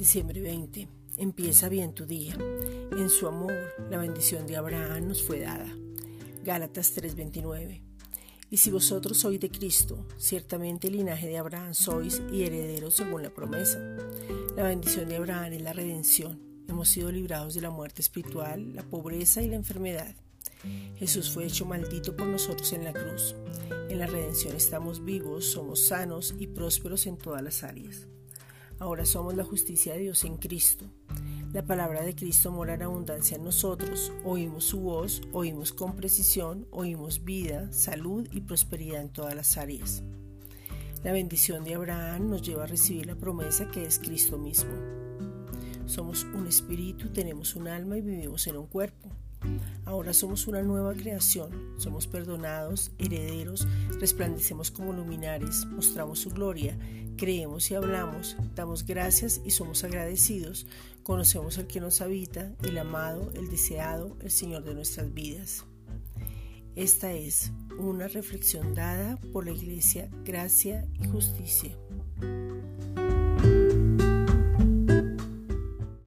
Diciembre 0.00 0.40
20. 0.40 0.88
Empieza 1.18 1.68
bien 1.68 1.92
tu 1.92 2.06
día. 2.06 2.34
En 2.92 3.10
su 3.10 3.26
amor, 3.26 3.52
la 3.90 3.98
bendición 3.98 4.46
de 4.46 4.56
Abraham 4.56 5.08
nos 5.08 5.22
fue 5.22 5.40
dada. 5.40 5.70
Gálatas 6.42 6.94
3:29. 6.94 7.82
Y 8.48 8.56
si 8.56 8.70
vosotros 8.70 9.18
sois 9.18 9.38
de 9.38 9.50
Cristo, 9.50 10.08
ciertamente 10.16 10.88
el 10.88 10.94
linaje 10.94 11.28
de 11.28 11.36
Abraham 11.36 11.74
sois 11.74 12.22
y 12.32 12.44
herederos 12.44 12.94
según 12.94 13.22
la 13.22 13.28
promesa. 13.28 13.78
La 14.56 14.62
bendición 14.62 15.06
de 15.06 15.16
Abraham 15.16 15.52
es 15.52 15.60
la 15.60 15.74
redención. 15.74 16.40
Hemos 16.66 16.88
sido 16.88 17.12
librados 17.12 17.52
de 17.52 17.60
la 17.60 17.68
muerte 17.68 18.00
espiritual, 18.00 18.74
la 18.74 18.84
pobreza 18.84 19.42
y 19.42 19.50
la 19.50 19.56
enfermedad. 19.56 20.16
Jesús 20.96 21.30
fue 21.30 21.44
hecho 21.44 21.66
maldito 21.66 22.16
por 22.16 22.26
nosotros 22.26 22.72
en 22.72 22.84
la 22.84 22.94
cruz. 22.94 23.34
En 23.90 23.98
la 23.98 24.06
redención 24.06 24.56
estamos 24.56 25.04
vivos, 25.04 25.44
somos 25.44 25.78
sanos 25.78 26.34
y 26.38 26.46
prósperos 26.46 27.06
en 27.06 27.18
todas 27.18 27.42
las 27.42 27.62
áreas. 27.64 28.06
Ahora 28.80 29.04
somos 29.04 29.34
la 29.34 29.44
justicia 29.44 29.92
de 29.92 30.00
Dios 30.00 30.24
en 30.24 30.38
Cristo. 30.38 30.86
La 31.52 31.66
palabra 31.66 32.00
de 32.00 32.14
Cristo 32.14 32.50
mora 32.50 32.72
en 32.74 32.82
abundancia 32.82 33.36
en 33.36 33.44
nosotros. 33.44 34.10
Oímos 34.24 34.64
su 34.64 34.80
voz, 34.80 35.20
oímos 35.32 35.74
con 35.74 35.96
precisión, 35.96 36.66
oímos 36.70 37.22
vida, 37.22 37.70
salud 37.74 38.26
y 38.32 38.40
prosperidad 38.40 39.02
en 39.02 39.10
todas 39.10 39.34
las 39.34 39.58
áreas. 39.58 40.02
La 41.04 41.12
bendición 41.12 41.62
de 41.62 41.74
Abraham 41.74 42.30
nos 42.30 42.40
lleva 42.40 42.64
a 42.64 42.68
recibir 42.68 43.04
la 43.04 43.16
promesa 43.16 43.70
que 43.70 43.84
es 43.84 43.98
Cristo 43.98 44.38
mismo. 44.38 44.99
Somos 45.90 46.24
un 46.34 46.46
espíritu, 46.46 47.08
tenemos 47.08 47.56
un 47.56 47.66
alma 47.66 47.98
y 47.98 48.00
vivimos 48.00 48.46
en 48.46 48.56
un 48.56 48.68
cuerpo. 48.68 49.08
Ahora 49.84 50.14
somos 50.14 50.46
una 50.46 50.62
nueva 50.62 50.94
creación, 50.94 51.50
somos 51.78 52.06
perdonados, 52.06 52.92
herederos, 52.96 53.66
resplandecemos 53.98 54.70
como 54.70 54.92
luminares, 54.92 55.66
mostramos 55.66 56.20
su 56.20 56.30
gloria, 56.30 56.78
creemos 57.16 57.72
y 57.72 57.74
hablamos, 57.74 58.36
damos 58.54 58.86
gracias 58.86 59.40
y 59.44 59.50
somos 59.50 59.82
agradecidos, 59.82 60.68
conocemos 61.02 61.58
al 61.58 61.66
que 61.66 61.80
nos 61.80 62.00
habita, 62.00 62.52
el 62.62 62.78
amado, 62.78 63.32
el 63.34 63.50
deseado, 63.50 64.16
el 64.20 64.30
Señor 64.30 64.62
de 64.62 64.74
nuestras 64.74 65.12
vidas. 65.12 65.64
Esta 66.76 67.12
es 67.12 67.50
una 67.80 68.06
reflexión 68.06 68.76
dada 68.76 69.18
por 69.32 69.44
la 69.44 69.50
Iglesia 69.50 70.08
Gracia 70.24 70.86
y 71.02 71.08
Justicia. 71.08 71.76